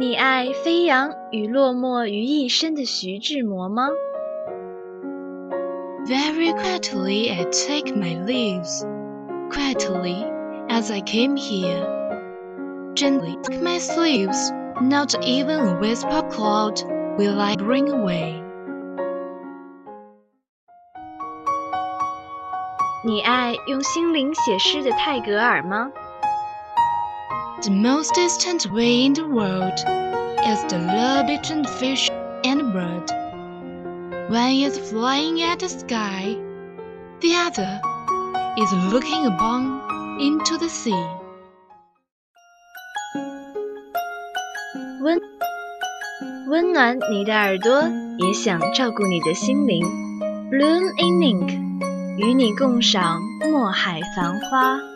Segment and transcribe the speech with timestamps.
[0.00, 3.90] 你爱飞扬与落寞于一身的徐志摩吗
[6.06, 8.82] ？Very quietly I take my leaves,
[9.50, 10.24] quietly
[10.70, 11.84] as I came here.
[12.94, 14.50] Gently take my sleeves,
[14.80, 16.80] not even a wisp of cloud
[17.18, 18.42] will I bring away.
[23.04, 25.92] 你爱用心灵写诗的泰戈尔吗
[27.61, 29.79] ？The most distant way in the world
[30.45, 32.09] is the love between fish
[32.43, 33.09] and bird.
[34.29, 36.37] One is flying at the sky,
[37.21, 37.81] the other
[38.57, 39.81] is looking upon
[40.19, 40.93] into the sea.
[45.01, 45.19] 温
[46.47, 47.83] 温暖你的耳朵，
[48.17, 49.85] 也想照顾你的心灵。
[50.51, 51.49] Bloom in ink，
[52.17, 54.88] 与你共赏墨海繁花。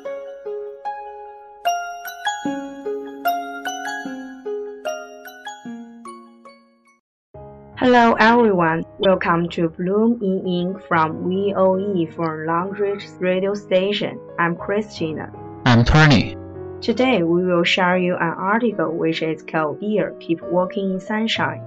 [7.83, 14.19] Hello everyone, welcome to Bloom in Ink from VOE for Longreach radio station.
[14.37, 15.31] I'm Christina.
[15.65, 16.35] I'm Tony.
[16.81, 21.61] Today we will share you an article which is called Dear Keep Walking in Sunshine.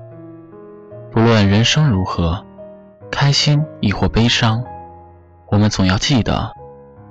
[1.10, 2.44] 不论人生如何，
[3.10, 4.64] 开心亦或悲伤，
[5.48, 6.52] 我们总要记得，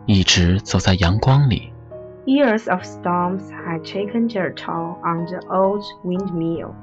[0.05, 1.71] 一直走在阳光里。
[2.25, 6.73] Years of storms had taken their toll on the old windmill.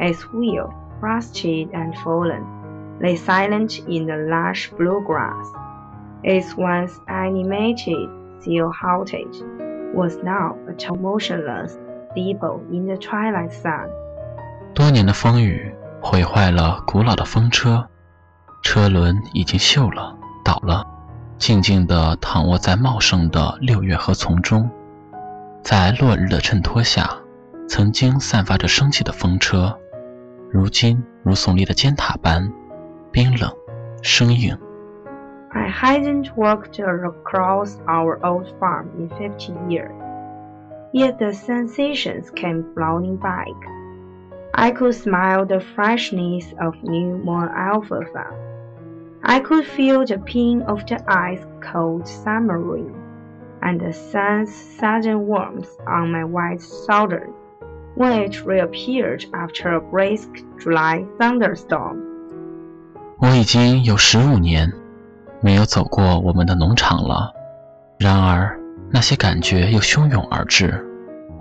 [0.00, 0.72] Its wheel
[1.05, 2.43] Rusted and fallen,
[2.99, 5.45] lay silent in the lush blue grass.
[6.23, 9.27] Its once animated seal halted,
[9.93, 11.77] was now a motionless
[12.11, 13.87] steeple in the twilight sun.
[14.73, 17.87] 多年的风雨毁坏了古老的风车，
[18.63, 20.83] 车轮已经锈了，倒了，
[21.37, 24.69] 静静地躺卧在茂盛的六月河丛中，
[25.61, 27.09] 在落日的衬托下，
[27.69, 29.77] 曾经散发着生气的风车。
[30.54, 32.52] 如今如耸立的尖塔般
[33.12, 33.50] 冰冷
[34.02, 34.56] 生硬。
[35.52, 39.92] I hadn't walked across our old farm in fifty years,
[40.92, 43.54] yet the sensations came floating back.
[44.52, 48.26] I could smell the freshness of new mown alfalfa.
[49.22, 52.94] I could feel the ping of the ice cold summer rain,
[53.62, 57.30] and the sun's sudden warmth on my white shoulders
[57.95, 60.29] When it reappeared after a brisk
[60.59, 61.97] July thunderstorm.
[63.19, 64.71] 我已经有十五年
[65.41, 67.31] 没有走过我们的农场了，
[67.97, 68.59] 然而
[68.91, 70.85] 那些感觉又汹涌而至。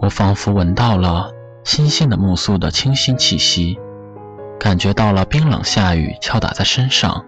[0.00, 1.30] 我仿佛闻到了
[1.64, 3.78] 新鲜的木素的清新气息，
[4.58, 7.24] 感觉到了冰冷下雨敲打在身上，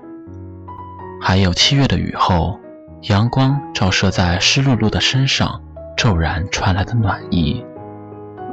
[1.21, 2.61] 还有七月的雨后，
[3.03, 5.63] 阳光照射在湿漉漉的身上，
[5.97, 7.65] 骤然传来的暖意。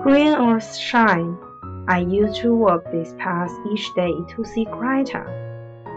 [0.06, 1.38] Rain or shine,
[1.88, 5.24] I used to walk this path each day to see Greta.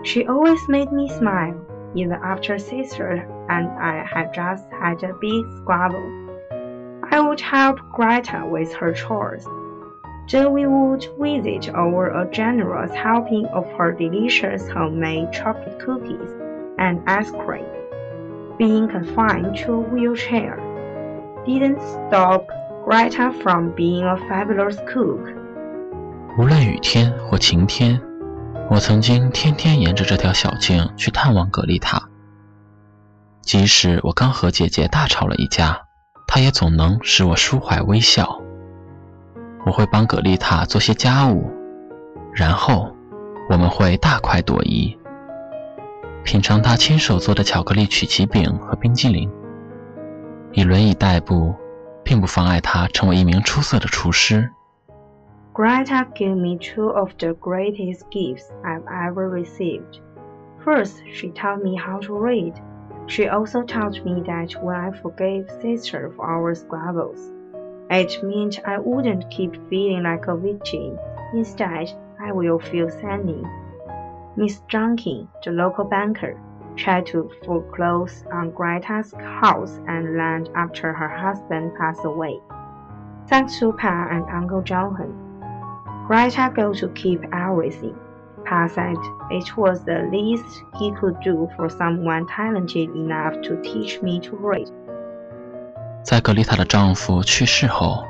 [0.04, 1.60] She always made me smile,
[1.94, 6.06] even after sister and I had just had a big squabble.
[7.10, 9.44] I would help Greta with her chores.
[10.30, 16.30] Then we would visit over a generous helping of her delicious homemade chocolate cookies
[16.78, 17.66] and ice cream.
[18.56, 20.56] Being confined to a wheelchair
[21.44, 22.48] didn't stop
[22.88, 25.18] Greta from being a fabulous cook.
[26.38, 28.00] 无论雨天或晴天，
[28.70, 32.00] 我曾经天天沿着这条小径去探望格丽塔。
[33.40, 35.80] 即使我刚和姐姐大吵了一架，
[36.28, 38.40] 她也总能使我舒怀微笑。
[39.64, 41.50] 我会帮格丽塔做些家务，
[42.32, 42.94] 然后
[43.50, 44.96] 我们会大快朵颐，
[46.22, 49.28] 品尝她亲手做的巧克力曲奇饼和冰激凌。
[50.52, 51.52] 以轮椅代步。
[52.06, 54.48] 并不妨碍他成为一名出色的厨师。
[55.52, 60.00] Greta gave me two of the greatest gifts I've ever received.
[60.64, 62.54] First, she taught me how to read.
[63.08, 67.32] She also taught me that when I forgave sister for our squabbles,
[67.90, 70.98] it meant I wouldn't keep feeling like a victim.
[71.34, 73.42] Instead, I will feel sanity.
[74.36, 76.38] Miss Duncan, the local banker,
[76.75, 82.39] tried to foreclose on Greta's house and land after her husband passed away.
[83.27, 85.13] Thanks to Pa and Uncle Johan,
[86.07, 87.95] Greta got to keep everything.
[88.45, 88.97] Pa said
[89.29, 94.35] it was the least he could do for someone talented enough to teach me to
[94.35, 94.67] read.
[96.03, 98.03] 在格丽塔的丈夫去世后，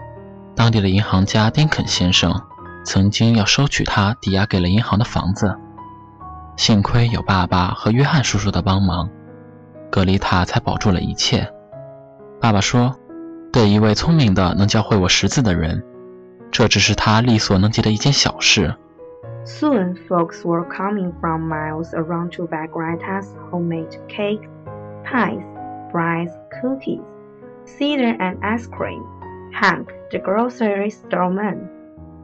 [0.55, 2.33] 当地的银行家丁肯先生
[2.85, 5.53] 曾经要收取他抵押给了银行的房子。
[6.56, 9.08] 幸亏有爸爸和约翰叔叔的帮忙，
[9.90, 11.46] 格丽塔才保住了一切。
[12.40, 12.96] 爸爸说
[13.52, 15.84] ：“对一位聪明的、能教会我识字的人，
[16.50, 18.74] 这只是他力所能及的一件小事。
[19.44, 24.48] Soon, folks were coming from miles around to buy Greta's homemade cake,
[25.04, 25.44] pies,
[25.92, 27.02] breads, cookies,
[27.64, 29.02] cider, and ice cream.
[29.52, 31.68] Hank, the grocery store man,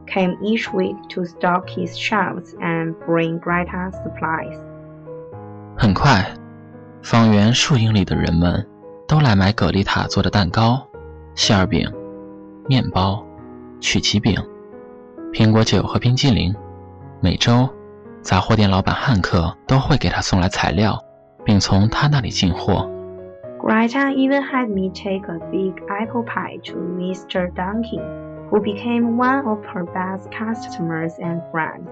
[0.05, 4.59] came each week to stock his shelves and bring Greta supplies
[5.77, 6.25] 很快，
[7.01, 8.67] 方圆数英里的人们
[9.07, 10.87] 都来买葛丽塔做的蛋糕、
[11.35, 11.91] 馅儿饼、
[12.67, 13.25] 面包、
[13.79, 14.35] 曲奇饼、
[15.31, 16.53] 苹果酒和冰激凌。
[17.19, 17.69] 每周，
[18.21, 21.01] 杂货店老板汉克都会给他送来材料，
[21.43, 22.89] 并从他那里进货。
[23.59, 27.49] Greta even had me take a big apple pie to Mr.
[27.53, 28.01] Duncan,
[28.52, 31.88] who became one of her best customers and friends.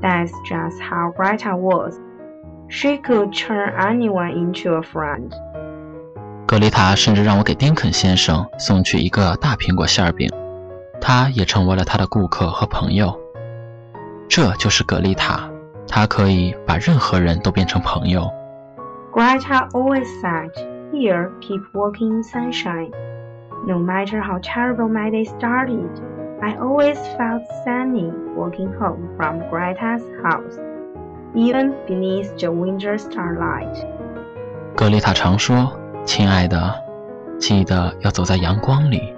[0.00, 1.98] That's just how Greta was.
[2.68, 5.32] She could turn anyone into a friend.
[6.46, 10.28] 格丽塔甚至让我给丁肯先生送去一个大苹果馅饼，
[11.00, 13.18] 他也成为了他的顾客和朋友。
[14.28, 15.50] 这就是格丽塔，
[15.88, 18.30] 她可以把任何人都变成朋友。
[19.12, 20.50] Greta always said,
[20.92, 22.92] "Here, keep walking in sunshine."
[23.66, 25.90] No matter how terrible my day started,
[26.40, 30.58] I always felt sunny walking home from Greta's house,
[31.34, 33.86] even beneath the winter starlight.
[34.74, 36.74] 格丽塔常说：“亲爱的，
[37.38, 39.14] 记得要走在阳光里。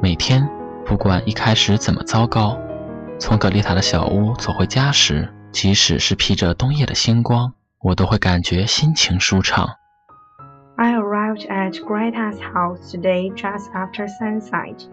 [0.00, 0.48] 每天，
[0.86, 2.58] 不管一开始怎么糟糕。”
[3.20, 7.52] 从格丽塔的小屋走回家时，即使是披着冬夜的星光，
[7.82, 9.68] 我都会感觉心情舒畅。
[10.76, 14.86] I arrived at Greta's house today just after sunset.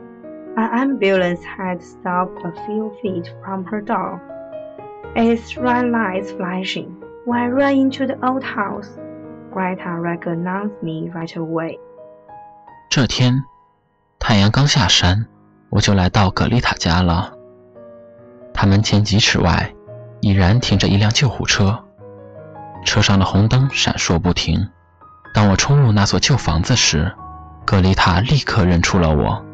[0.56, 4.22] An ambulance had stopped a few feet from her door.
[5.16, 6.96] Its red lights flashing.
[7.26, 8.90] When I ran into the old house,
[9.52, 11.80] Greta recognized me right away.
[12.90, 13.44] 这天，
[14.20, 15.26] 太阳刚下山，
[15.70, 17.34] 我就来到格丽塔家了。
[18.54, 19.74] 他门前几尺外，
[20.22, 21.84] 已然停着一辆救护车，
[22.86, 24.70] 车上的红灯闪烁不停。
[25.35, 27.13] 当我冲入那所旧房子时，
[27.65, 29.45] 格丽塔立刻认出了我。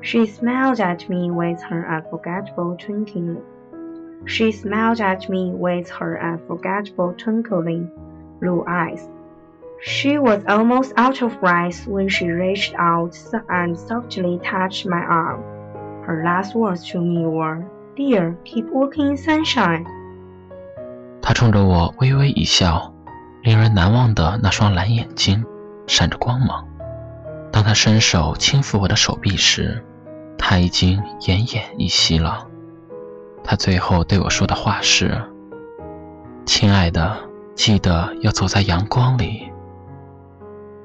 [0.00, 3.38] She smiled at me with her unforgettable twinkling.
[4.26, 7.88] She smiled at me with her unforgettable twinkling
[8.40, 9.00] blue eyes.
[9.82, 13.14] She was almost out of breath when she reached out
[13.48, 15.42] and softly touched my arm.
[16.06, 17.64] Her last words to me were.
[17.96, 19.84] Dear, keep walking in sunshine.
[21.20, 22.93] 她冲着我微微一笑，
[23.44, 25.44] 令人难忘的那双蓝眼睛
[25.86, 26.66] 闪着光芒。
[27.52, 29.84] 当他伸手轻抚我的手臂时，
[30.38, 32.48] 他已经奄奄一息了。
[33.44, 35.20] 他最后对我说的话是
[36.46, 37.18] ：“亲爱的，
[37.54, 39.52] 记得要走在阳光里。”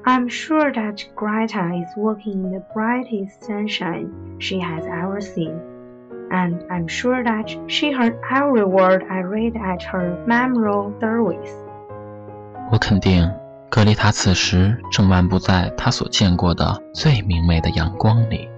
[0.04, 5.54] I'm sure that Greta is walking in the brightest sunshine she has ever seen
[6.30, 11.54] and I'm sure that she heard every word I read at her memorial service.
[12.72, 13.28] 我肯定，
[13.68, 18.48] 格丽塔此时正漫步在她所见过的最明媚的阳光里。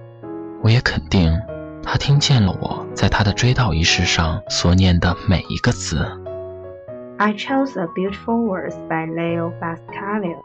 [0.61, 1.35] 我也肯定，
[1.81, 6.05] 她听见了我在她的追悼仪式上所念的每一个字。
[7.17, 10.43] I chose a beautiful verse by Leo Bascalio.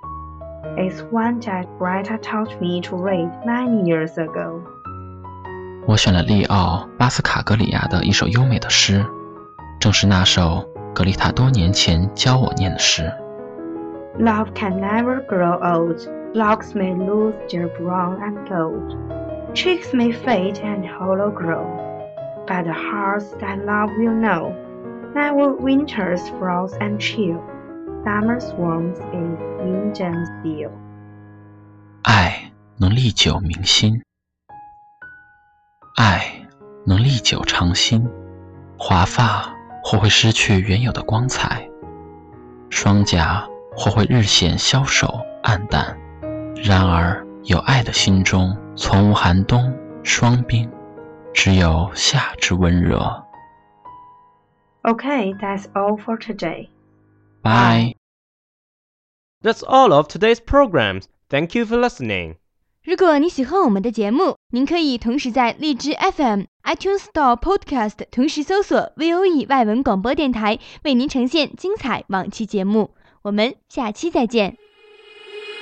[0.77, 4.63] It's one that Greta taught me to read many years ago.
[5.87, 9.05] 我选了利奥·巴斯卡格里亚的一首优美的诗，
[9.79, 13.13] 正是那首格丽塔多年前教我念的诗。
[14.18, 16.08] Love can never grow old.
[16.36, 18.96] Locks may lose their brown and gold.
[19.54, 21.66] Cheeks may fade and hollow grow.
[22.48, 24.54] But the hearts that love will know.
[25.16, 27.42] Never winter's frost and chill.
[28.04, 30.72] Summer's warmth is wind and steel.
[32.04, 34.02] 爱能历久弥新。
[35.96, 36.48] 爱
[36.86, 38.10] 能历久长新，
[38.78, 41.70] 华发或会失去原有的光彩，
[42.70, 43.48] 双颊
[43.79, 45.97] 或会日显消瘦暗淡。
[46.57, 50.69] 然而，有爱的心中从无寒冬霜冰，
[51.33, 52.99] 只有夏之温热。
[54.83, 56.69] Okay, that's all for today.
[57.43, 57.95] Bye.
[59.43, 61.05] That's all of today's programs.
[61.29, 62.37] Thank you for listening.
[62.83, 72.91] 如果你喜欢我们的节目，您可以同时在荔枝 FM、iTunes Store、Podcast 同时搜索 VOE 外文广播电台，为您呈现精彩往期节目。
[73.28, 74.58] 我们下期再见。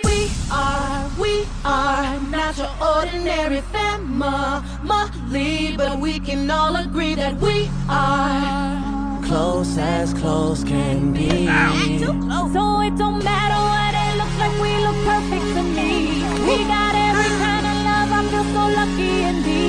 [0.03, 4.61] We are, we are not your ordinary family,
[5.77, 11.47] but we can all agree that we are close as close can be.
[11.99, 16.23] So it don't matter what it looks like, we look perfect to me.
[16.45, 19.61] We got every kind of love, I feel so lucky indeed.